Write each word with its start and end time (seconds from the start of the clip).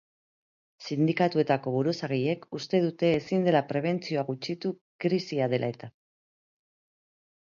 Sindikatuetako 0.85 1.73
buruzagiek 1.75 2.47
uste 2.59 2.79
dute 2.85 3.11
ezin 3.17 3.45
dela 3.47 3.61
prebentzioa 3.73 4.23
gutxitu 4.31 4.71
krisia 5.05 5.49
dela 5.53 5.71
eta. 5.75 5.91